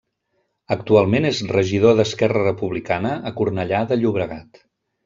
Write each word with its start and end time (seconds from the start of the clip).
Actualment 0.75 1.27
és 1.31 1.43
regidor 1.51 1.95
d'Esquerra 2.01 2.43
Republicana 2.49 3.13
a 3.33 3.39
Cornellà 3.39 3.85
de 3.95 4.01
Llobregat. 4.03 4.65